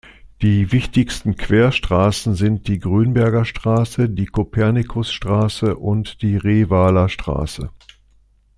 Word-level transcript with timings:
Die 0.41 0.71
wichtigsten 0.71 1.35
Querstraßen 1.35 2.33
sind 2.33 2.67
die 2.67 2.79
Grünberger 2.79 3.45
Straße, 3.45 4.09
die 4.09 4.25
Kopernikusstraße 4.25 5.75
und 5.77 6.23
die 6.23 6.37
Revaler 6.37 7.07
Straße. 7.07 7.69